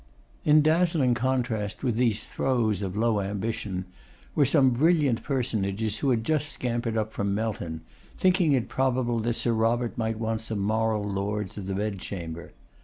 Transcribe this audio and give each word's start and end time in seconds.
In 0.43 0.63
dazzling 0.63 1.13
contrast 1.13 1.83
with 1.83 1.95
these 1.95 2.23
throes 2.27 2.81
of 2.81 2.97
low 2.97 3.19
ambition, 3.21 3.85
were 4.33 4.45
some 4.45 4.71
brilliant 4.71 5.21
personages 5.21 5.99
who 5.99 6.09
had 6.09 6.23
just 6.23 6.49
scampered 6.49 6.97
up 6.97 7.11
from 7.13 7.35
Melton, 7.35 7.81
thinking 8.17 8.53
it 8.53 8.67
probable 8.67 9.19
that 9.19 9.33
Sir 9.33 9.53
Robert 9.53 9.99
might 9.99 10.17
want 10.17 10.41
some 10.41 10.57
moral 10.57 11.03
lords 11.07 11.55
of 11.55 11.67
the 11.67 11.75
bed 11.75 11.99
chamber. 11.99 12.51